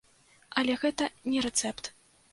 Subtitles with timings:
[0.61, 1.93] Але гэта не рэцэпт.